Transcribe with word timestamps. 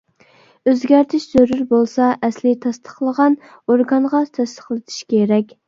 ئۆزگەرتىش 0.71 1.27
زۆرۈر 1.33 1.61
بولسا، 1.73 2.09
ئەسلىي 2.29 2.57
تەستىقلىغان 2.65 3.39
ئورگانغا 3.53 4.25
تەستىقلىتىش 4.41 5.01
كېرەك. 5.17 5.59